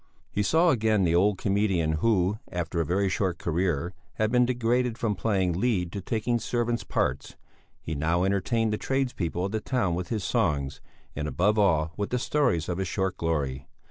[0.31, 4.97] He saw again the old comedian who, after a very short career, had been degraded
[4.97, 7.35] from playing lead to taking servant's parts;
[7.79, 10.81] he now entertained the tradespeople of the town with his songs,
[11.15, 13.67] and, above all, with the stories of his short glory.